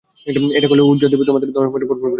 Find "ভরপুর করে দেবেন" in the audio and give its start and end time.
1.85-2.09